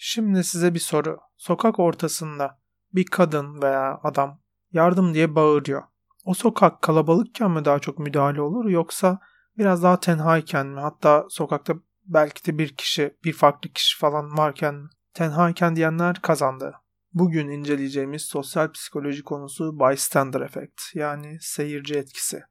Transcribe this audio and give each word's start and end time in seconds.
Şimdi 0.00 0.44
size 0.44 0.74
bir 0.74 0.78
soru. 0.78 1.18
Sokak 1.36 1.78
ortasında 1.78 2.60
bir 2.94 3.06
kadın 3.06 3.62
veya 3.62 4.00
adam 4.02 4.40
yardım 4.72 5.14
diye 5.14 5.34
bağırıyor. 5.34 5.82
O 6.24 6.34
sokak 6.34 6.82
kalabalıkken 6.82 7.50
mi 7.50 7.64
daha 7.64 7.78
çok 7.78 7.98
müdahale 7.98 8.40
olur 8.40 8.64
yoksa 8.70 9.18
biraz 9.58 9.82
daha 9.82 10.00
tenhayken 10.00 10.66
mi? 10.66 10.80
Hatta 10.80 11.26
sokakta 11.28 11.74
belki 12.06 12.46
de 12.46 12.58
bir 12.58 12.76
kişi, 12.76 13.16
bir 13.24 13.32
farklı 13.32 13.70
kişi 13.70 13.98
falan 13.98 14.38
varken 14.38 14.74
mi? 14.74 14.88
Tenhayken 15.14 15.76
diyenler 15.76 16.22
kazandı. 16.22 16.74
Bugün 17.12 17.48
inceleyeceğimiz 17.48 18.22
sosyal 18.22 18.72
psikoloji 18.72 19.22
konusu 19.22 19.80
bystander 19.80 20.40
effect 20.40 20.80
yani 20.94 21.38
seyirci 21.40 21.94
etkisi. 21.94 22.42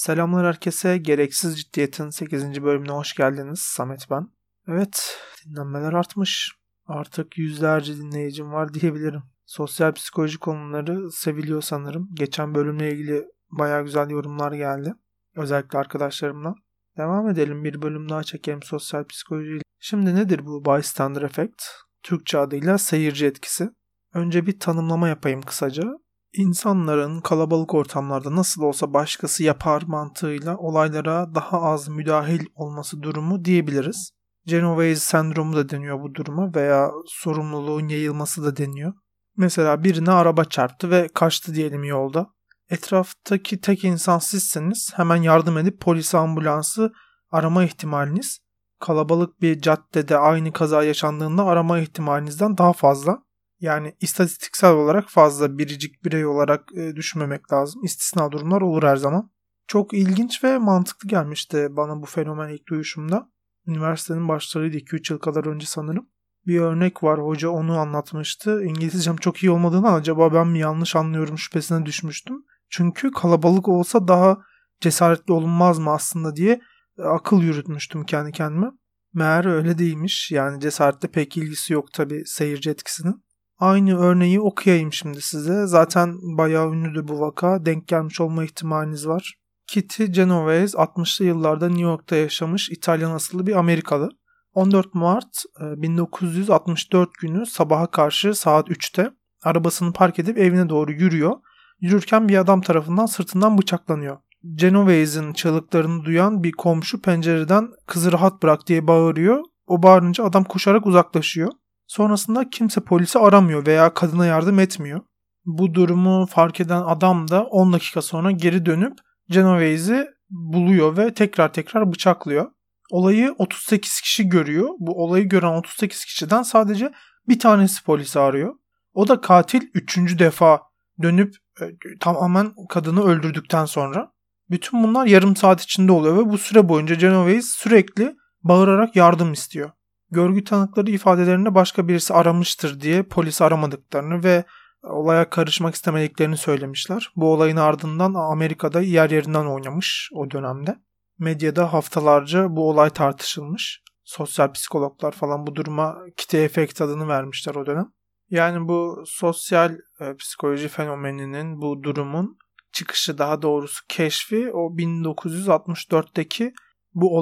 Selamlar 0.00 0.46
herkese. 0.46 0.98
Gereksiz 0.98 1.60
Ciddiyet'in 1.60 2.10
8. 2.10 2.62
bölümüne 2.62 2.92
hoş 2.92 3.14
geldiniz. 3.14 3.60
Samet 3.60 4.06
ben. 4.10 4.28
Evet, 4.68 5.18
dinlenmeler 5.44 5.92
artmış. 5.92 6.52
Artık 6.86 7.38
yüzlerce 7.38 7.96
dinleyicim 7.96 8.52
var 8.52 8.74
diyebilirim. 8.74 9.22
Sosyal 9.46 9.92
psikoloji 9.92 10.38
konuları 10.38 11.10
seviliyor 11.10 11.62
sanırım. 11.62 12.08
Geçen 12.14 12.54
bölümle 12.54 12.92
ilgili 12.92 13.28
baya 13.50 13.82
güzel 13.82 14.10
yorumlar 14.10 14.52
geldi. 14.52 14.94
Özellikle 15.36 15.78
arkadaşlarımla. 15.78 16.54
Devam 16.96 17.28
edelim 17.28 17.64
bir 17.64 17.82
bölüm 17.82 18.08
daha 18.08 18.22
çekelim 18.22 18.62
sosyal 18.62 19.04
psikoloji. 19.04 19.58
Şimdi 19.78 20.14
nedir 20.14 20.46
bu 20.46 20.64
bystander 20.64 21.22
effect? 21.22 21.62
Türkçe 22.02 22.38
adıyla 22.38 22.78
seyirci 22.78 23.26
etkisi. 23.26 23.70
Önce 24.14 24.46
bir 24.46 24.58
tanımlama 24.58 25.08
yapayım 25.08 25.42
kısaca. 25.42 25.84
İnsanların 26.32 27.20
kalabalık 27.20 27.74
ortamlarda 27.74 28.36
nasıl 28.36 28.62
olsa 28.62 28.94
başkası 28.94 29.42
yapar 29.42 29.82
mantığıyla 29.86 30.56
olaylara 30.56 31.34
daha 31.34 31.62
az 31.62 31.88
müdahil 31.88 32.46
olması 32.54 33.02
durumu 33.02 33.44
diyebiliriz. 33.44 34.10
Genovese 34.46 35.00
sendromu 35.00 35.56
da 35.56 35.68
deniyor 35.68 36.02
bu 36.02 36.14
duruma 36.14 36.54
veya 36.54 36.90
sorumluluğun 37.06 37.88
yayılması 37.88 38.44
da 38.44 38.56
deniyor. 38.56 38.92
Mesela 39.36 39.84
birine 39.84 40.10
araba 40.10 40.44
çarptı 40.44 40.90
ve 40.90 41.08
kaçtı 41.14 41.54
diyelim 41.54 41.84
yolda. 41.84 42.26
Etraftaki 42.70 43.60
tek 43.60 43.84
insan 43.84 44.18
sizseniz 44.18 44.90
hemen 44.94 45.16
yardım 45.16 45.58
edip 45.58 45.80
polisi 45.80 46.18
ambulansı 46.18 46.92
arama 47.30 47.64
ihtimaliniz 47.64 48.40
kalabalık 48.80 49.42
bir 49.42 49.60
caddede 49.60 50.18
aynı 50.18 50.52
kaza 50.52 50.84
yaşandığında 50.84 51.44
arama 51.44 51.78
ihtimalinizden 51.78 52.58
daha 52.58 52.72
fazla. 52.72 53.18
Yani 53.60 53.96
istatistiksel 54.00 54.72
olarak 54.72 55.08
fazla 55.08 55.58
biricik 55.58 56.04
birey 56.04 56.26
olarak 56.26 56.68
e, 56.76 56.96
düşünmemek 56.96 57.52
lazım. 57.52 57.84
İstisna 57.84 58.32
durumlar 58.32 58.60
olur 58.60 58.82
her 58.82 58.96
zaman. 58.96 59.30
Çok 59.66 59.94
ilginç 59.94 60.44
ve 60.44 60.58
mantıklı 60.58 61.08
gelmişti 61.08 61.68
bana 61.70 62.02
bu 62.02 62.06
fenomen 62.06 62.48
ilk 62.48 62.68
duyuşumda. 62.68 63.30
Üniversitenin 63.66 64.28
başlarıydı 64.28 64.76
2-3 64.76 65.12
yıl 65.12 65.20
kadar 65.20 65.46
önce 65.46 65.66
sanırım. 65.66 66.08
Bir 66.46 66.60
örnek 66.60 67.02
var 67.02 67.20
hoca 67.20 67.48
onu 67.48 67.78
anlatmıştı. 67.78 68.62
İngilizcem 68.64 69.16
çok 69.16 69.42
iyi 69.42 69.50
olmadığını 69.50 69.92
acaba 69.92 70.34
ben 70.34 70.46
mi 70.46 70.58
yanlış 70.58 70.96
anlıyorum 70.96 71.38
şüphesine 71.38 71.86
düşmüştüm. 71.86 72.36
Çünkü 72.70 73.10
kalabalık 73.10 73.68
olsa 73.68 74.08
daha 74.08 74.38
cesaretli 74.80 75.32
olunmaz 75.32 75.78
mı 75.78 75.90
aslında 75.90 76.36
diye 76.36 76.60
e, 76.98 77.02
akıl 77.02 77.42
yürütmüştüm 77.42 78.04
kendi 78.04 78.32
kendime. 78.32 78.66
Meğer 79.14 79.44
öyle 79.44 79.78
değilmiş. 79.78 80.30
Yani 80.30 80.60
cesaretle 80.60 81.08
pek 81.08 81.36
ilgisi 81.36 81.72
yok 81.72 81.92
tabi 81.92 82.22
seyirci 82.26 82.70
etkisinin. 82.70 83.24
Aynı 83.60 83.98
örneği 83.98 84.40
okuyayım 84.40 84.92
şimdi 84.92 85.20
size. 85.20 85.66
Zaten 85.66 86.18
bayağı 86.22 86.72
ünlüdür 86.72 87.08
bu 87.08 87.20
vaka. 87.20 87.66
Denk 87.66 87.88
gelmiş 87.88 88.20
olma 88.20 88.44
ihtimaliniz 88.44 89.08
var. 89.08 89.34
Kitty 89.66 90.04
Genovese 90.04 90.78
60'lı 90.78 91.24
yıllarda 91.24 91.68
New 91.68 91.82
York'ta 91.82 92.16
yaşamış 92.16 92.70
İtalyan 92.70 93.10
asıllı 93.10 93.46
bir 93.46 93.56
Amerikalı. 93.56 94.08
14 94.54 94.94
Mart 94.94 95.44
1964 95.60 97.08
e, 97.08 97.12
günü 97.20 97.46
sabaha 97.46 97.86
karşı 97.86 98.34
saat 98.34 98.68
3'te 98.68 99.10
arabasını 99.42 99.92
park 99.92 100.18
edip 100.18 100.38
evine 100.38 100.68
doğru 100.68 100.92
yürüyor. 100.92 101.36
Yürürken 101.80 102.28
bir 102.28 102.36
adam 102.36 102.60
tarafından 102.60 103.06
sırtından 103.06 103.58
bıçaklanıyor. 103.58 104.18
Genovese'in 104.54 105.32
çığlıklarını 105.32 106.04
duyan 106.04 106.42
bir 106.42 106.52
komşu 106.52 107.00
pencereden 107.00 107.68
kızı 107.86 108.12
rahat 108.12 108.42
bırak 108.42 108.66
diye 108.66 108.86
bağırıyor. 108.86 109.44
O 109.66 109.82
bağırınca 109.82 110.24
adam 110.24 110.44
koşarak 110.44 110.86
uzaklaşıyor. 110.86 111.52
Sonrasında 111.90 112.50
kimse 112.50 112.80
polisi 112.80 113.18
aramıyor 113.18 113.66
veya 113.66 113.94
kadına 113.94 114.26
yardım 114.26 114.58
etmiyor. 114.58 115.00
Bu 115.44 115.74
durumu 115.74 116.26
fark 116.26 116.60
eden 116.60 116.82
adam 116.82 117.28
da 117.28 117.44
10 117.44 117.72
dakika 117.72 118.02
sonra 118.02 118.30
geri 118.30 118.66
dönüp 118.66 118.92
Genovese'i 119.28 120.06
buluyor 120.30 120.96
ve 120.96 121.14
tekrar 121.14 121.52
tekrar 121.52 121.92
bıçaklıyor. 121.92 122.50
Olayı 122.90 123.34
38 123.38 124.00
kişi 124.00 124.28
görüyor. 124.28 124.68
Bu 124.78 125.04
olayı 125.04 125.28
gören 125.28 125.52
38 125.52 126.04
kişiden 126.04 126.42
sadece 126.42 126.92
bir 127.28 127.38
tanesi 127.38 127.84
polisi 127.84 128.20
arıyor. 128.20 128.54
O 128.94 129.08
da 129.08 129.20
katil 129.20 129.62
3. 129.74 130.18
defa 130.18 130.60
dönüp 131.02 131.34
e, 131.60 131.64
tamamen 132.00 132.52
kadını 132.68 133.04
öldürdükten 133.04 133.64
sonra. 133.64 134.12
Bütün 134.50 134.82
bunlar 134.82 135.06
yarım 135.06 135.36
saat 135.36 135.62
içinde 135.62 135.92
oluyor 135.92 136.16
ve 136.16 136.30
bu 136.30 136.38
süre 136.38 136.68
boyunca 136.68 136.94
Genovese 136.94 137.48
sürekli 137.48 138.16
bağırarak 138.42 138.96
yardım 138.96 139.32
istiyor. 139.32 139.70
Görgü 140.10 140.44
tanıkları 140.44 140.90
ifadelerinde 140.90 141.54
başka 141.54 141.88
birisi 141.88 142.14
aramıştır 142.14 142.80
diye 142.80 143.02
polis 143.02 143.42
aramadıklarını 143.42 144.24
ve 144.24 144.44
olaya 144.82 145.30
karışmak 145.30 145.74
istemediklerini 145.74 146.36
söylemişler. 146.36 147.12
Bu 147.16 147.32
olayın 147.32 147.56
ardından 147.56 148.14
Amerika'da 148.14 148.80
yer 148.80 149.10
yerinden 149.10 149.46
oynamış 149.46 150.10
o 150.14 150.30
dönemde. 150.30 150.76
Medyada 151.18 151.72
haftalarca 151.72 152.56
bu 152.56 152.68
olay 152.68 152.90
tartışılmış. 152.90 153.82
Sosyal 154.04 154.52
psikologlar 154.52 155.12
falan 155.12 155.46
bu 155.46 155.54
duruma 155.54 155.96
kite 156.16 156.38
efekt 156.38 156.80
adını 156.80 157.08
vermişler 157.08 157.54
o 157.54 157.66
dönem. 157.66 157.92
Yani 158.30 158.68
bu 158.68 159.02
sosyal 159.06 159.76
e, 160.00 160.16
psikoloji 160.16 160.68
fenomeninin 160.68 161.60
bu 161.60 161.82
durumun 161.82 162.38
çıkışı 162.72 163.18
daha 163.18 163.42
doğrusu 163.42 163.84
keşfi 163.88 164.50
o 164.52 164.76
1964'teki 164.76 166.52
bu 166.94 167.18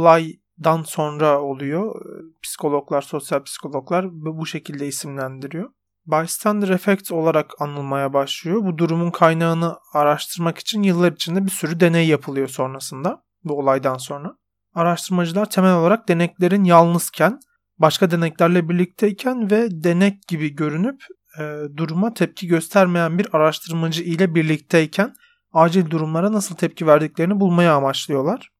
olaydan 0.58 0.82
sonra 0.82 1.40
oluyor. 1.40 2.02
Psikologlar, 2.42 3.02
sosyal 3.02 3.42
psikologlar 3.42 4.06
bu 4.10 4.46
şekilde 4.46 4.86
isimlendiriyor. 4.86 5.70
Bystander 6.06 6.68
effect 6.68 7.12
olarak 7.12 7.50
anılmaya 7.60 8.12
başlıyor. 8.12 8.64
Bu 8.64 8.78
durumun 8.78 9.10
kaynağını 9.10 9.76
araştırmak 9.92 10.58
için 10.58 10.82
yıllar 10.82 11.12
içinde 11.12 11.44
bir 11.44 11.50
sürü 11.50 11.80
deney 11.80 12.06
yapılıyor 12.08 12.48
sonrasında 12.48 13.22
bu 13.44 13.58
olaydan 13.58 13.96
sonra. 13.96 14.36
Araştırmacılar 14.74 15.50
temel 15.50 15.74
olarak 15.74 16.08
deneklerin 16.08 16.64
yalnızken, 16.64 17.40
başka 17.78 18.10
deneklerle 18.10 18.68
birlikteyken 18.68 19.50
ve 19.50 19.68
denek 19.70 20.28
gibi 20.28 20.54
görünüp 20.54 21.00
e, 21.38 21.42
duruma 21.76 22.14
tepki 22.14 22.46
göstermeyen 22.46 23.18
bir 23.18 23.26
araştırmacı 23.32 24.02
ile 24.02 24.34
birlikteyken 24.34 25.14
acil 25.52 25.90
durumlara 25.90 26.32
nasıl 26.32 26.56
tepki 26.56 26.86
verdiklerini 26.86 27.40
bulmaya 27.40 27.74
amaçlıyorlar. 27.74 28.50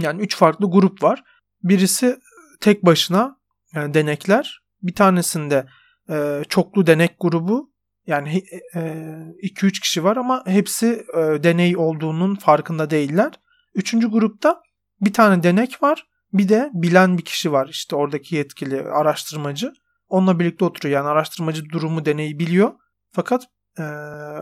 Yani 0.00 0.22
üç 0.22 0.36
farklı 0.36 0.70
grup 0.70 1.02
var. 1.02 1.22
Birisi 1.62 2.18
tek 2.60 2.86
başına 2.86 3.36
yani 3.74 3.94
denekler. 3.94 4.60
Bir 4.82 4.94
tanesinde 4.94 5.66
e, 6.10 6.42
çoklu 6.48 6.86
denek 6.86 7.16
grubu. 7.20 7.70
Yani 8.06 8.42
2-3 8.72 9.66
e, 9.66 9.70
kişi 9.70 10.04
var 10.04 10.16
ama 10.16 10.42
hepsi 10.46 11.06
e, 11.14 11.42
deney 11.42 11.76
olduğunun 11.76 12.34
farkında 12.34 12.90
değiller. 12.90 13.32
Üçüncü 13.74 14.10
grupta 14.10 14.62
bir 15.00 15.12
tane 15.12 15.42
denek 15.42 15.82
var. 15.82 16.06
Bir 16.32 16.48
de 16.48 16.70
bilen 16.72 17.18
bir 17.18 17.24
kişi 17.24 17.52
var. 17.52 17.68
İşte 17.68 17.96
oradaki 17.96 18.36
yetkili 18.36 18.82
araştırmacı. 18.82 19.72
Onunla 20.08 20.38
birlikte 20.38 20.64
oturuyor. 20.64 20.94
Yani 20.94 21.08
araştırmacı 21.08 21.64
durumu 21.68 22.04
deneyi 22.04 22.38
biliyor. 22.38 22.72
Fakat 23.12 23.44
e, 23.78 23.82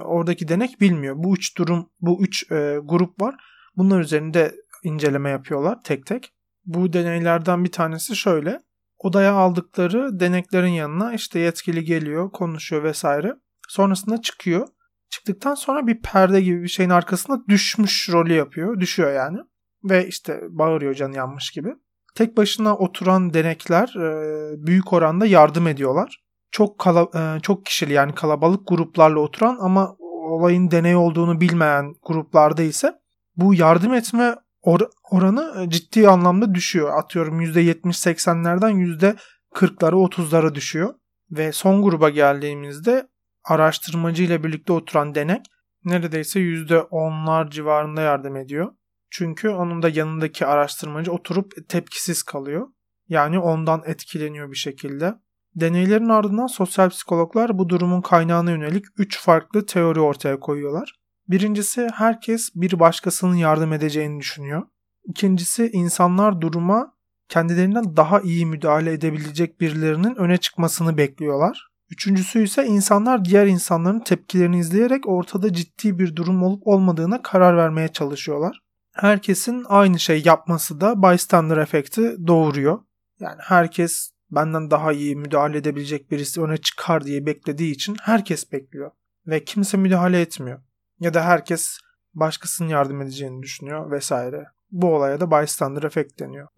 oradaki 0.04 0.48
denek 0.48 0.80
bilmiyor. 0.80 1.14
Bu 1.18 1.34
üç 1.34 1.58
durum, 1.58 1.90
bu 2.00 2.22
üç 2.22 2.52
e, 2.52 2.78
grup 2.84 3.20
var. 3.20 3.34
Bunlar 3.76 4.00
üzerinde 4.00 4.54
inceleme 4.84 5.30
yapıyorlar 5.30 5.78
tek 5.84 6.06
tek. 6.06 6.32
Bu 6.64 6.92
deneylerden 6.92 7.64
bir 7.64 7.72
tanesi 7.72 8.16
şöyle. 8.16 8.60
Odaya 8.98 9.32
aldıkları 9.32 10.20
deneklerin 10.20 10.68
yanına 10.72 11.12
işte 11.14 11.38
yetkili 11.38 11.84
geliyor, 11.84 12.32
konuşuyor 12.32 12.82
vesaire. 12.82 13.34
Sonrasında 13.68 14.22
çıkıyor. 14.22 14.68
Çıktıktan 15.10 15.54
sonra 15.54 15.86
bir 15.86 16.02
perde 16.02 16.40
gibi 16.40 16.62
bir 16.62 16.68
şeyin 16.68 16.90
arkasında 16.90 17.46
düşmüş 17.48 18.08
rolü 18.12 18.32
yapıyor. 18.32 18.80
Düşüyor 18.80 19.12
yani. 19.12 19.38
Ve 19.84 20.06
işte 20.06 20.40
bağırıyor 20.50 20.94
can 20.94 21.12
yanmış 21.12 21.50
gibi. 21.50 21.74
Tek 22.14 22.36
başına 22.36 22.76
oturan 22.76 23.34
denekler 23.34 23.94
e, 23.96 24.66
büyük 24.66 24.92
oranda 24.92 25.26
yardım 25.26 25.66
ediyorlar. 25.66 26.22
Çok 26.50 26.78
kala, 26.78 27.08
e, 27.14 27.40
çok 27.40 27.66
kişili 27.66 27.92
yani 27.92 28.14
kalabalık 28.14 28.68
gruplarla 28.68 29.20
oturan 29.20 29.58
ama 29.60 29.96
olayın 30.28 30.70
deney 30.70 30.96
olduğunu 30.96 31.40
bilmeyen 31.40 31.94
gruplarda 32.02 32.62
ise 32.62 32.92
bu 33.36 33.54
yardım 33.54 33.94
etme 33.94 34.34
or- 34.68 34.90
oranı 35.10 35.62
e, 35.62 35.70
ciddi 35.70 36.08
anlamda 36.08 36.54
düşüyor. 36.54 36.98
Atıyorum 36.98 37.40
%70-80'lerden 37.40 38.70
%40'lara 38.70 39.94
30'lara 39.94 40.54
düşüyor. 40.54 40.94
Ve 41.30 41.52
son 41.52 41.82
gruba 41.82 42.10
geldiğimizde 42.10 43.08
araştırmacı 43.44 44.22
ile 44.22 44.44
birlikte 44.44 44.72
oturan 44.72 45.14
denek 45.14 45.46
neredeyse 45.84 46.40
%10'lar 46.40 47.50
civarında 47.50 48.00
yardım 48.00 48.36
ediyor. 48.36 48.72
Çünkü 49.10 49.48
onun 49.48 49.82
da 49.82 49.88
yanındaki 49.88 50.46
araştırmacı 50.46 51.12
oturup 51.12 51.68
tepkisiz 51.68 52.22
kalıyor. 52.22 52.68
Yani 53.08 53.38
ondan 53.38 53.82
etkileniyor 53.86 54.50
bir 54.50 54.56
şekilde. 54.56 55.14
Deneylerin 55.54 56.08
ardından 56.08 56.46
sosyal 56.46 56.90
psikologlar 56.90 57.58
bu 57.58 57.68
durumun 57.68 58.00
kaynağına 58.00 58.50
yönelik 58.50 58.84
3 58.96 59.20
farklı 59.20 59.66
teori 59.66 60.00
ortaya 60.00 60.40
koyuyorlar. 60.40 60.94
Birincisi 61.28 61.88
herkes 61.94 62.50
bir 62.54 62.80
başkasının 62.80 63.34
yardım 63.34 63.72
edeceğini 63.72 64.20
düşünüyor. 64.20 64.62
İkincisi 65.04 65.70
insanlar 65.72 66.40
duruma 66.40 66.94
kendilerinden 67.28 67.96
daha 67.96 68.20
iyi 68.20 68.46
müdahale 68.46 68.92
edebilecek 68.92 69.60
birilerinin 69.60 70.14
öne 70.14 70.36
çıkmasını 70.36 70.96
bekliyorlar. 70.96 71.68
Üçüncüsü 71.90 72.42
ise 72.42 72.66
insanlar 72.66 73.24
diğer 73.24 73.46
insanların 73.46 74.00
tepkilerini 74.00 74.58
izleyerek 74.58 75.08
ortada 75.08 75.52
ciddi 75.52 75.98
bir 75.98 76.16
durum 76.16 76.42
olup 76.42 76.66
olmadığına 76.66 77.22
karar 77.22 77.56
vermeye 77.56 77.88
çalışıyorlar. 77.88 78.60
Herkesin 78.92 79.64
aynı 79.68 79.98
şey 79.98 80.22
yapması 80.24 80.80
da 80.80 81.02
bystander 81.02 81.56
efekti 81.56 82.16
doğuruyor. 82.26 82.78
Yani 83.20 83.40
herkes 83.40 84.10
benden 84.30 84.70
daha 84.70 84.92
iyi 84.92 85.16
müdahale 85.16 85.58
edebilecek 85.58 86.10
birisi 86.10 86.42
öne 86.42 86.56
çıkar 86.56 87.04
diye 87.04 87.26
beklediği 87.26 87.72
için 87.72 87.96
herkes 88.02 88.52
bekliyor. 88.52 88.90
Ve 89.26 89.44
kimse 89.44 89.76
müdahale 89.76 90.20
etmiyor. 90.20 90.60
Ya 91.00 91.14
da 91.14 91.24
herkes 91.24 91.78
başkasının 92.14 92.68
yardım 92.68 93.02
edeceğini 93.02 93.42
düşünüyor 93.42 93.90
vesaire. 93.90 94.44
Bu 94.70 94.94
olaya 94.94 95.20
da 95.20 95.30
bystander 95.30 95.82
efekt 95.82 96.20
deniyor. 96.20 96.48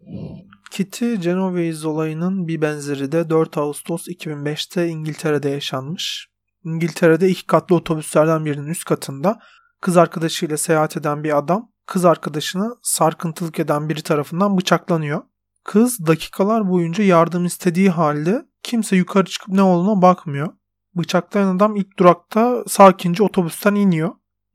Kitty 0.71 1.15
Genovese 1.15 1.89
olayının 1.89 2.49
bir 2.49 2.61
benzeri 2.63 3.13
de 3.13 3.31
4 3.31 3.59
Ağustos 3.59 4.09
2005'te 4.09 4.89
İngiltere'de 4.89 5.49
yaşanmış. 5.49 6.29
İngiltere'de 6.65 7.29
iki 7.29 7.47
katlı 7.47 7.77
otobüslerden 7.77 8.45
birinin 8.45 8.67
üst 8.67 8.85
katında 8.85 9.39
kız 9.81 9.97
arkadaşıyla 9.97 10.57
seyahat 10.57 10.97
eden 10.97 11.25
bir 11.25 11.39
adam 11.39 11.73
kız 11.87 12.05
arkadaşını 12.05 12.77
sarkıntılık 12.83 13.61
eden 13.61 13.89
biri 13.89 14.03
tarafından 14.03 14.59
bıçaklanıyor. 14.59 15.23
Kız 15.65 16.07
dakikalar 16.07 16.71
boyunca 16.71 17.05
yardım 17.05 17.45
istediği 17.45 17.91
halde 17.91 18.43
kimse 18.63 18.97
yukarı 18.97 19.25
çıkıp 19.25 19.49
ne 19.49 19.63
olduğuna 19.63 20.03
bakmıyor. 20.03 20.49
Bıçaklayan 20.95 21.57
adam 21.57 21.77
ilk 21.77 21.99
durakta 21.99 22.65
sakince 22.69 23.23
otobüsten 23.23 23.75
iniyor. 23.75 24.11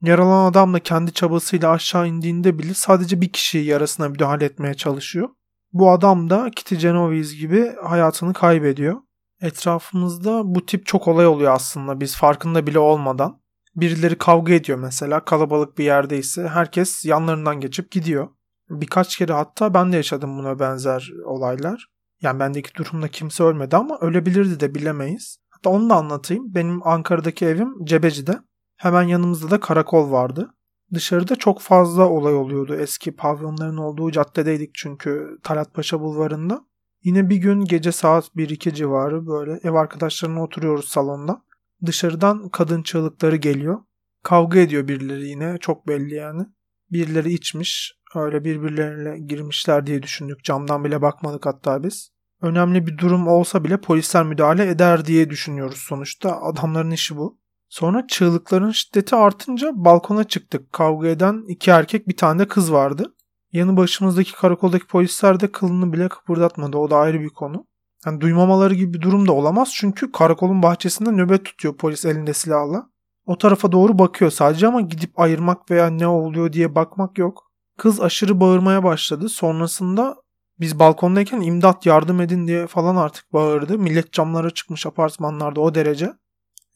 Yaralanan 0.06 0.52
adam 0.52 0.74
da 0.74 0.80
kendi 0.80 1.14
çabasıyla 1.14 1.72
aşağı 1.72 2.08
indiğinde 2.08 2.60
bile 2.60 2.74
sadece 2.74 3.22
bir 3.22 3.32
kişi 3.32 3.58
yarasına 3.58 4.10
müdahale 4.10 4.46
etmeye 4.46 4.74
çalışıyor. 4.74 5.30
Bu 5.74 5.92
adam 5.92 6.30
da 6.30 6.52
Kitty 6.56 6.76
Genovese 6.76 7.38
gibi 7.38 7.76
hayatını 7.84 8.34
kaybediyor. 8.34 9.02
Etrafımızda 9.42 10.42
bu 10.46 10.66
tip 10.66 10.86
çok 10.86 11.08
olay 11.08 11.28
oluyor 11.28 11.54
aslında 11.54 12.00
biz 12.00 12.16
farkında 12.16 12.68
bile 12.68 12.80
olmadan. 12.80 13.42
Birileri 13.76 14.18
kavga 14.18 14.54
ediyor 14.54 14.80
mesela 14.80 15.26
kalabalık 15.26 15.78
bir 15.78 15.84
yerdeyse 15.84 16.48
herkes 16.48 17.06
yanlarından 17.06 17.60
geçip 17.60 17.92
gidiyor. 17.92 18.28
Birkaç 18.70 19.18
kere 19.18 19.34
hatta 19.34 19.74
ben 19.74 19.92
de 19.92 19.96
yaşadım 19.96 20.38
buna 20.38 20.60
benzer 20.60 21.12
olaylar. 21.26 21.88
Yani 22.22 22.40
bendeki 22.40 22.76
durumda 22.76 23.08
kimse 23.08 23.44
ölmedi 23.44 23.76
ama 23.76 23.98
ölebilirdi 24.02 24.60
de 24.60 24.76
bilemeyiz. 24.76 25.38
Hatta 25.50 25.70
onu 25.70 25.90
da 25.90 25.96
anlatayım. 25.96 26.44
Benim 26.56 26.88
Ankara'daki 26.88 27.46
evim 27.46 27.86
Cebeci'de. 27.86 28.40
Hemen 28.86 29.04
yanımızda 29.04 29.52
da 29.52 29.60
karakol 29.60 30.12
vardı. 30.12 30.54
Dışarıda 30.94 31.36
çok 31.36 31.62
fazla 31.62 32.10
olay 32.10 32.36
oluyordu. 32.36 32.76
Eski 32.76 33.16
pavyonların 33.16 33.78
olduğu 33.78 34.12
caddedeydik 34.12 34.76
çünkü 34.76 35.38
Talat 35.44 35.74
Paşa 35.74 36.00
bulvarında. 36.00 36.66
Yine 37.04 37.30
bir 37.30 37.36
gün 37.36 37.66
gece 37.66 37.92
saat 37.92 38.28
1-2 38.36 38.74
civarı 38.74 39.28
böyle 39.28 39.60
ev 39.64 39.74
arkadaşlarına 39.74 40.44
oturuyoruz 40.44 40.90
salonda. 40.90 41.42
Dışarıdan 41.86 42.50
kadın 42.50 42.84
çığlıkları 42.84 43.36
geliyor. 43.36 43.80
Kavga 44.24 44.60
ediyor 44.60 44.88
birileri 44.88 45.28
yine 45.28 45.58
çok 45.60 45.88
belli 45.88 46.16
yani. 46.16 46.46
Birileri 46.92 47.34
içmiş 47.34 47.94
öyle 48.16 48.44
birbirlerine 48.44 49.20
girmişler 49.20 49.88
diye 49.88 50.04
düşündük. 50.04 50.44
Camdan 50.44 50.84
bile 50.84 51.02
bakmadık 51.02 51.46
hatta 51.46 51.84
biz. 51.84 52.10
Önemli 52.42 52.88
bir 52.88 52.98
durum 52.98 53.28
olsa 53.28 53.64
bile 53.64 53.82
polisler 53.82 54.24
müdahale 54.24 54.70
eder 54.70 55.06
diye 55.06 55.30
düşünüyoruz 55.30 55.78
sonuçta. 55.78 56.42
Adamların 56.42 56.92
işi 56.92 57.18
bu. 57.18 57.45
Sonra 57.70 58.08
çığlıkların 58.08 58.72
şiddeti 58.72 59.16
artınca 59.16 59.72
balkona 59.76 60.24
çıktık. 60.24 60.74
Kavga 60.74 61.08
eden 61.08 61.44
iki 61.48 61.72
erkek 61.72 62.08
bir 62.08 62.18
tane 62.18 62.40
de 62.40 62.48
kız 62.48 62.72
vardı. 62.72 63.16
Yanı 63.52 63.78
başımızdaki 63.78 64.34
karakoldaki 64.34 64.88
polisler 64.88 65.40
de 65.40 65.52
kılını 65.52 65.94
bile 65.94 66.10
kıpırdatmadı. 66.10 66.78
O 66.78 66.90
da 66.90 66.98
ayrı 66.98 67.22
bir 67.22 67.30
konu. 67.30 67.66
Yani 68.06 68.22
duymamaları 68.22 68.74
gibi 68.74 68.94
bir 68.94 69.02
durum 69.02 69.28
da 69.28 69.32
olamaz 69.32 69.72
çünkü 69.76 70.12
karakolun 70.12 70.64
bahçesinde 70.64 71.12
nöbet 71.12 71.46
tutuyor 71.46 71.78
polis 71.78 72.06
elinde 72.06 72.34
silahla. 72.34 72.90
O 73.26 73.38
tarafa 73.38 73.72
doğru 73.72 74.00
bakıyor 74.00 74.32
sadece 74.32 74.68
ama 74.68 74.82
gidip 74.82 75.20
ayırmak 75.20 75.72
veya 75.72 75.88
ne 75.88 76.08
oluyor 76.08 76.54
diye 76.54 76.76
bakmak 76.76 77.18
yok. 77.18 77.52
Kız 77.78 78.02
aşırı 78.02 78.40
bağırmaya 78.40 78.84
başladı. 78.84 79.30
Sonrasında 79.30 80.16
biz 80.60 80.80
balkondayken 80.80 81.42
imdat 81.42 81.86
yardım 81.86 82.22
edin 82.22 82.48
diye 82.48 82.68
falan 82.68 82.96
artık 82.96 83.34
bağırdı. 83.34 83.80
Millet 83.80 84.12
camlara 84.14 84.50
çıkmış 84.50 84.86
apartmanlarda 84.86 85.62
o 85.62 85.76
derece. 85.76 86.14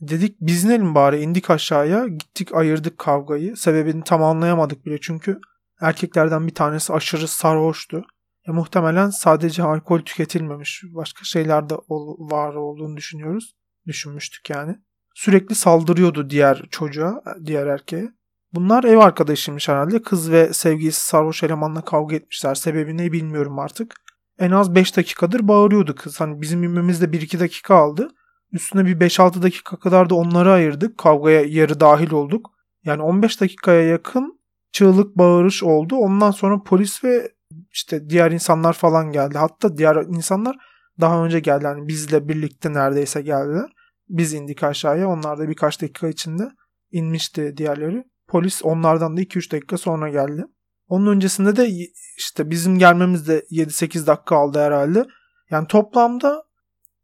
Dedik 0.01 0.35
biz 0.41 0.63
inelim 0.63 0.95
bari 0.95 1.21
indik 1.21 1.49
aşağıya 1.49 2.07
gittik 2.07 2.55
ayırdık 2.55 2.97
kavgayı. 2.97 3.57
Sebebini 3.57 4.03
tam 4.03 4.23
anlayamadık 4.23 4.85
bile 4.85 4.97
çünkü 5.01 5.39
erkeklerden 5.81 6.47
bir 6.47 6.55
tanesi 6.55 6.93
aşırı 6.93 7.27
sarhoştu. 7.27 8.03
E, 8.47 8.51
muhtemelen 8.51 9.09
sadece 9.09 9.63
alkol 9.63 9.99
tüketilmemiş 9.99 10.83
başka 10.83 11.23
şeyler 11.23 11.69
de 11.69 11.75
var 12.19 12.53
olduğunu 12.53 12.97
düşünüyoruz. 12.97 13.55
Düşünmüştük 13.87 14.49
yani. 14.49 14.75
Sürekli 15.15 15.55
saldırıyordu 15.55 16.29
diğer 16.29 16.63
çocuğa, 16.71 17.23
diğer 17.45 17.67
erkeğe. 17.67 18.11
Bunlar 18.53 18.83
ev 18.83 18.97
arkadaşıymış 18.97 19.69
herhalde. 19.69 20.01
Kız 20.01 20.31
ve 20.31 20.53
sevgilisi 20.53 21.05
sarhoş 21.05 21.43
elemanla 21.43 21.81
kavga 21.81 22.15
etmişler. 22.15 22.55
Sebebi 22.55 22.97
ne 22.97 23.11
bilmiyorum 23.11 23.59
artık. 23.59 23.95
En 24.39 24.51
az 24.51 24.75
5 24.75 24.97
dakikadır 24.97 25.47
bağırıyordu 25.47 25.95
kız. 25.95 26.21
Hani 26.21 26.41
bizim 26.41 26.63
inmemizde 26.63 27.05
1-2 27.05 27.39
dakika 27.39 27.75
aldı. 27.75 28.09
Üstüne 28.51 28.85
bir 28.85 28.99
5-6 28.99 29.41
dakika 29.41 29.79
kadar 29.79 30.09
da 30.09 30.15
onları 30.15 30.51
ayırdık. 30.51 30.97
Kavgaya 30.97 31.41
yarı 31.41 31.79
dahil 31.79 32.11
olduk. 32.11 32.51
Yani 32.85 33.01
15 33.01 33.41
dakikaya 33.41 33.81
yakın 33.81 34.39
çığlık 34.71 35.17
bağırış 35.17 35.63
oldu. 35.63 35.95
Ondan 35.95 36.31
sonra 36.31 36.63
polis 36.63 37.03
ve 37.03 37.31
işte 37.71 38.09
diğer 38.09 38.31
insanlar 38.31 38.73
falan 38.73 39.11
geldi. 39.11 39.37
Hatta 39.37 39.77
diğer 39.77 39.95
insanlar 39.95 40.57
daha 41.01 41.25
önce 41.25 41.39
geldi. 41.39 41.63
Yani 41.63 41.87
bizle 41.87 42.27
birlikte 42.27 42.73
neredeyse 42.73 43.21
geldiler. 43.21 43.71
Biz 44.09 44.33
indik 44.33 44.63
aşağıya. 44.63 45.07
Onlar 45.07 45.39
da 45.39 45.49
birkaç 45.49 45.81
dakika 45.81 46.07
içinde 46.07 46.51
inmişti 46.91 47.57
diğerleri. 47.57 48.03
Polis 48.27 48.61
onlardan 48.63 49.17
da 49.17 49.21
2-3 49.21 49.51
dakika 49.51 49.77
sonra 49.77 50.09
geldi. 50.09 50.45
Onun 50.87 51.07
öncesinde 51.07 51.55
de 51.55 51.69
işte 52.17 52.49
bizim 52.49 52.79
gelmemiz 52.79 53.27
de 53.27 53.39
7-8 53.51 54.07
dakika 54.07 54.35
aldı 54.35 54.59
herhalde. 54.59 55.05
Yani 55.49 55.67
toplamda 55.67 56.43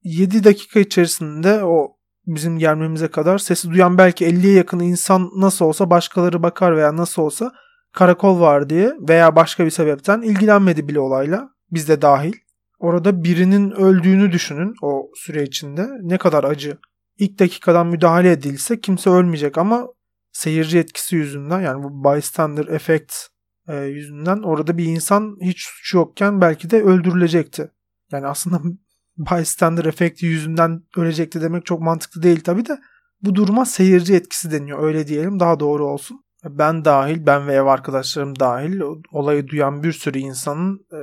7 0.06 0.44
dakika 0.44 0.80
içerisinde 0.80 1.64
o 1.64 1.98
bizim 2.28 2.60
gelmemize 2.60 3.08
kadar 3.08 3.38
sesi 3.38 3.70
duyan 3.70 3.98
belki 3.98 4.26
50'ye 4.26 4.54
yakın 4.54 4.80
insan 4.80 5.30
nasıl 5.36 5.66
olsa 5.66 5.90
başkaları 5.90 6.44
bakar 6.44 6.78
veya 6.78 6.96
nasıl 6.96 7.22
olsa 7.22 7.52
karakol 7.94 8.40
var 8.40 8.70
diye 8.70 8.94
veya 9.10 9.36
başka 9.36 9.66
bir 9.66 9.70
sebepten 9.70 10.22
ilgilenmedi 10.22 10.88
bile 10.88 11.00
olayla. 11.00 11.50
Biz 11.72 11.90
de 11.90 12.02
dahil. 12.02 12.34
Orada 12.80 13.24
birinin 13.24 13.72
öldüğünü 13.72 14.32
düşünün 14.32 14.74
o 14.82 15.12
süre 15.16 15.44
içinde. 15.44 15.88
Ne 16.02 16.18
kadar 16.18 16.44
acı. 16.44 16.78
İlk 17.18 17.40
dakikadan 17.40 17.88
müdahale 17.88 18.32
edilse 18.32 18.82
kimse 18.82 19.10
ölmeyecek 19.10 19.58
ama 19.58 19.88
seyirci 20.32 20.78
etkisi 20.80 21.16
yüzünden 21.16 21.62
yani 21.62 21.84
bu 21.84 22.04
bystander 22.04 22.66
effect 22.66 23.14
e, 23.68 23.78
yüzünden 23.78 24.42
orada 24.44 24.78
bir 24.78 24.86
insan 24.86 25.38
hiç 25.42 25.66
suçu 25.66 25.98
yokken 25.98 26.42
belki 26.42 26.70
de 26.70 26.84
öldürülecekti. 26.84 27.72
Yani 28.12 28.28
aslında 28.28 28.62
bystander 29.18 29.86
efekti 29.86 30.26
yüzünden 30.26 30.84
ölecekti 30.98 31.42
demek 31.42 31.66
çok 31.66 31.82
mantıklı 31.82 32.24
değil 32.24 32.40
tabi 32.40 32.66
de 32.66 32.80
bu 33.22 33.36
duruma 33.36 33.66
seyirci 33.66 34.16
etkisi 34.16 34.52
deniyor 34.52 34.84
öyle 34.84 35.08
diyelim 35.08 35.40
daha 35.40 35.60
doğru 35.60 35.86
olsun. 35.86 36.26
Ben 36.44 36.86
dahil 36.86 37.26
ben 37.26 37.48
ve 37.48 37.54
ev 37.54 37.66
arkadaşlarım 37.66 38.40
dahil 38.40 38.82
olayı 39.12 39.48
duyan 39.48 39.84
bir 39.84 39.92
sürü 39.92 40.20
insanın 40.20 40.80
e, 40.94 41.00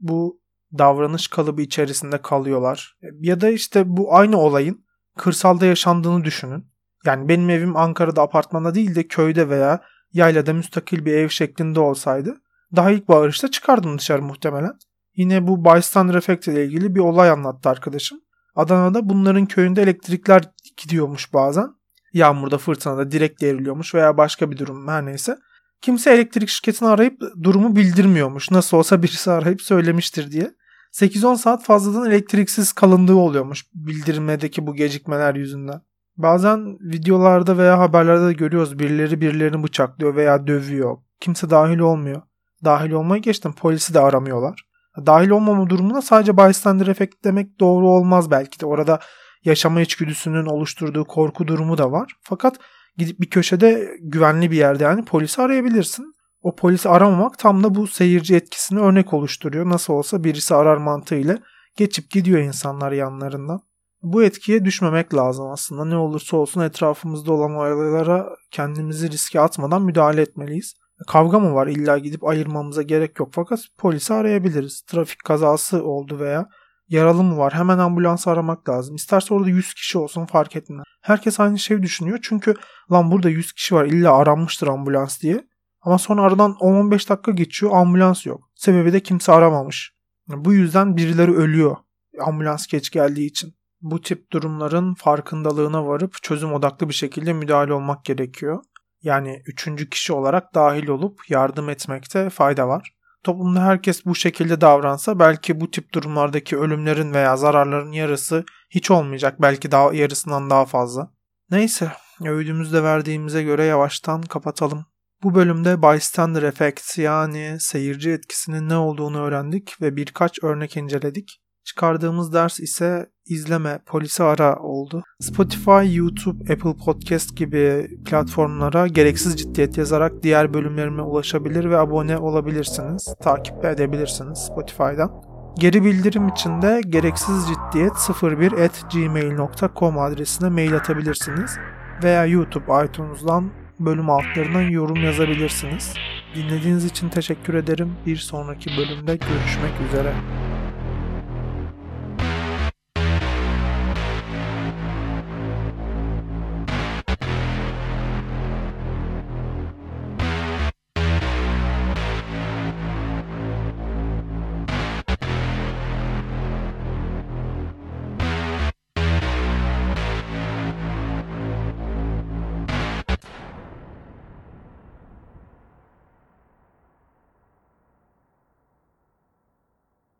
bu 0.00 0.40
davranış 0.78 1.28
kalıbı 1.28 1.62
içerisinde 1.62 2.22
kalıyorlar. 2.22 2.96
Ya 3.20 3.40
da 3.40 3.48
işte 3.48 3.84
bu 3.86 4.14
aynı 4.14 4.36
olayın 4.36 4.84
kırsalda 5.16 5.66
yaşandığını 5.66 6.24
düşünün. 6.24 6.64
Yani 7.04 7.28
benim 7.28 7.50
evim 7.50 7.76
Ankara'da 7.76 8.22
apartmanda 8.22 8.74
değil 8.74 8.94
de 8.94 9.08
köyde 9.08 9.48
veya 9.48 9.80
yaylada 10.12 10.52
müstakil 10.52 11.04
bir 11.04 11.12
ev 11.12 11.28
şeklinde 11.28 11.80
olsaydı 11.80 12.36
daha 12.76 12.90
ilk 12.90 13.08
bağırışta 13.08 13.50
çıkardım 13.50 13.98
dışarı 13.98 14.22
muhtemelen. 14.22 14.72
Yine 15.18 15.46
bu 15.46 15.64
bystander 15.64 16.14
efekt 16.14 16.48
ile 16.48 16.64
ilgili 16.64 16.94
bir 16.94 17.00
olay 17.00 17.30
anlattı 17.30 17.68
arkadaşım. 17.68 18.20
Adana'da 18.56 19.08
bunların 19.08 19.46
köyünde 19.46 19.82
elektrikler 19.82 20.42
gidiyormuş 20.76 21.34
bazen. 21.34 21.68
Yağmurda 22.12 22.58
fırtınada 22.58 23.10
direkt 23.10 23.40
devriliyormuş 23.40 23.94
veya 23.94 24.16
başka 24.16 24.50
bir 24.50 24.58
durum 24.58 24.88
her 24.88 25.06
neyse. 25.06 25.38
Kimse 25.80 26.10
elektrik 26.10 26.48
şirketini 26.48 26.88
arayıp 26.88 27.20
durumu 27.42 27.76
bildirmiyormuş. 27.76 28.50
Nasıl 28.50 28.76
olsa 28.76 29.02
birisi 29.02 29.30
arayıp 29.30 29.62
söylemiştir 29.62 30.30
diye. 30.30 30.54
8-10 30.92 31.38
saat 31.38 31.64
fazladan 31.64 32.10
elektriksiz 32.10 32.72
kalındığı 32.72 33.14
oluyormuş 33.14 33.66
bildirmedeki 33.74 34.66
bu 34.66 34.74
gecikmeler 34.74 35.34
yüzünden. 35.34 35.80
Bazen 36.16 36.78
videolarda 36.80 37.58
veya 37.58 37.78
haberlerde 37.78 38.26
de 38.26 38.32
görüyoruz 38.32 38.78
birileri 38.78 39.20
birilerini 39.20 39.62
bıçaklıyor 39.62 40.16
veya 40.16 40.46
dövüyor. 40.46 40.96
Kimse 41.20 41.50
dahil 41.50 41.78
olmuyor. 41.78 42.22
Dahil 42.64 42.90
olmayı 42.90 43.22
geçtim 43.22 43.52
polisi 43.52 43.94
de 43.94 44.00
aramıyorlar. 44.00 44.67
Dahil 45.06 45.30
olmama 45.30 45.70
durumuna 45.70 46.02
sadece 46.02 46.36
bystander 46.36 46.86
efekt 46.86 47.24
demek 47.24 47.60
doğru 47.60 47.88
olmaz 47.88 48.30
belki 48.30 48.60
de. 48.60 48.66
Orada 48.66 49.00
yaşama 49.44 49.80
içgüdüsünün 49.80 50.46
oluşturduğu 50.46 51.04
korku 51.04 51.48
durumu 51.48 51.78
da 51.78 51.92
var. 51.92 52.12
Fakat 52.22 52.56
gidip 52.96 53.20
bir 53.20 53.30
köşede 53.30 53.88
güvenli 54.00 54.50
bir 54.50 54.56
yerde 54.56 54.84
yani 54.84 55.04
polisi 55.04 55.42
arayabilirsin. 55.42 56.12
O 56.42 56.56
polisi 56.56 56.88
aramamak 56.88 57.38
tam 57.38 57.64
da 57.64 57.74
bu 57.74 57.86
seyirci 57.86 58.36
etkisini 58.36 58.80
örnek 58.80 59.12
oluşturuyor. 59.14 59.68
Nasıl 59.68 59.92
olsa 59.92 60.24
birisi 60.24 60.54
arar 60.54 60.76
mantığıyla 60.76 61.38
geçip 61.76 62.10
gidiyor 62.10 62.38
insanlar 62.38 62.92
yanlarından. 62.92 63.60
Bu 64.02 64.22
etkiye 64.22 64.64
düşmemek 64.64 65.14
lazım 65.14 65.50
aslında. 65.50 65.84
Ne 65.84 65.96
olursa 65.96 66.36
olsun 66.36 66.60
etrafımızda 66.60 67.32
olan 67.32 67.54
olaylara 67.54 68.26
kendimizi 68.50 69.10
riske 69.10 69.40
atmadan 69.40 69.82
müdahale 69.82 70.22
etmeliyiz. 70.22 70.74
Kavga 71.06 71.38
mı 71.38 71.54
var 71.54 71.66
illa 71.66 71.98
gidip 71.98 72.24
ayırmamıza 72.24 72.82
gerek 72.82 73.18
yok 73.18 73.28
fakat 73.32 73.60
polisi 73.78 74.14
arayabiliriz. 74.14 74.80
Trafik 74.80 75.24
kazası 75.24 75.84
oldu 75.84 76.18
veya 76.18 76.46
yaralı 76.88 77.22
mı 77.22 77.38
var 77.38 77.54
hemen 77.54 77.78
ambulans 77.78 78.28
aramak 78.28 78.68
lazım. 78.68 78.94
İsterse 78.94 79.34
orada 79.34 79.48
100 79.48 79.74
kişi 79.74 79.98
olsun 79.98 80.26
fark 80.26 80.56
etmez. 80.56 80.84
Herkes 81.02 81.40
aynı 81.40 81.58
şeyi 81.58 81.82
düşünüyor 81.82 82.18
çünkü 82.22 82.54
lan 82.92 83.10
burada 83.10 83.30
100 83.30 83.52
kişi 83.52 83.74
var 83.74 83.84
illa 83.84 84.16
aranmıştır 84.16 84.66
ambulans 84.66 85.20
diye. 85.20 85.48
Ama 85.80 85.98
sonra 85.98 86.22
aradan 86.22 86.52
10-15 86.52 87.08
dakika 87.08 87.32
geçiyor 87.32 87.72
ambulans 87.74 88.26
yok. 88.26 88.50
Sebebi 88.54 88.92
de 88.92 89.00
kimse 89.00 89.32
aramamış. 89.32 89.92
Bu 90.28 90.52
yüzden 90.52 90.96
birileri 90.96 91.32
ölüyor 91.32 91.76
ambulans 92.20 92.66
geç 92.66 92.90
geldiği 92.90 93.26
için. 93.26 93.54
Bu 93.80 94.00
tip 94.00 94.32
durumların 94.32 94.94
farkındalığına 94.94 95.86
varıp 95.86 96.22
çözüm 96.22 96.52
odaklı 96.52 96.88
bir 96.88 96.94
şekilde 96.94 97.32
müdahale 97.32 97.72
olmak 97.72 98.04
gerekiyor. 98.04 98.62
Yani 99.02 99.42
üçüncü 99.46 99.90
kişi 99.90 100.12
olarak 100.12 100.54
dahil 100.54 100.88
olup 100.88 101.30
yardım 101.30 101.68
etmekte 101.68 102.30
fayda 102.30 102.68
var. 102.68 102.94
Toplumda 103.24 103.62
herkes 103.62 104.04
bu 104.04 104.14
şekilde 104.14 104.60
davransa 104.60 105.18
belki 105.18 105.60
bu 105.60 105.70
tip 105.70 105.94
durumlardaki 105.94 106.58
ölümlerin 106.58 107.12
veya 107.14 107.36
zararların 107.36 107.92
yarısı 107.92 108.44
hiç 108.70 108.90
olmayacak. 108.90 109.42
Belki 109.42 109.70
daha 109.70 109.94
yarısından 109.94 110.50
daha 110.50 110.64
fazla. 110.64 111.10
Neyse, 111.50 111.92
öğüdümüzü 112.24 112.72
de 112.72 112.82
verdiğimize 112.82 113.42
göre 113.42 113.64
yavaştan 113.64 114.22
kapatalım. 114.22 114.86
Bu 115.22 115.34
bölümde 115.34 115.82
bystander 115.82 116.42
effect 116.42 116.98
yani 116.98 117.56
seyirci 117.60 118.10
etkisinin 118.10 118.68
ne 118.68 118.76
olduğunu 118.76 119.20
öğrendik 119.20 119.82
ve 119.82 119.96
birkaç 119.96 120.44
örnek 120.44 120.76
inceledik. 120.76 121.40
Çıkardığımız 121.68 122.32
ders 122.32 122.60
ise 122.60 123.06
izleme, 123.26 123.78
polisi 123.86 124.24
ara 124.24 124.56
oldu. 124.56 125.02
Spotify, 125.20 125.96
YouTube, 125.96 126.52
Apple 126.52 126.76
Podcast 126.84 127.36
gibi 127.36 127.88
platformlara 128.04 128.86
gereksiz 128.86 129.36
ciddiyet 129.36 129.78
yazarak 129.78 130.22
diğer 130.22 130.54
bölümlerime 130.54 131.02
ulaşabilir 131.02 131.70
ve 131.70 131.78
abone 131.78 132.18
olabilirsiniz. 132.18 133.14
Takip 133.22 133.64
edebilirsiniz 133.64 134.38
Spotify'dan. 134.38 135.22
Geri 135.58 135.84
bildirim 135.84 136.28
için 136.28 136.62
de 136.62 136.80
gereksiz 136.88 137.48
ciddiyet 137.48 138.22
01 138.22 138.52
at 138.52 138.84
gmail.com 138.92 139.98
adresine 139.98 140.48
mail 140.48 140.76
atabilirsiniz. 140.76 141.58
Veya 142.02 142.26
YouTube, 142.26 142.84
iTunes'dan 142.84 143.50
bölüm 143.80 144.10
altlarına 144.10 144.62
yorum 144.62 145.04
yazabilirsiniz. 145.04 145.94
Dinlediğiniz 146.34 146.84
için 146.84 147.08
teşekkür 147.08 147.54
ederim. 147.54 147.92
Bir 148.06 148.16
sonraki 148.16 148.70
bölümde 148.76 149.16
görüşmek 149.16 149.88
üzere. 149.88 150.12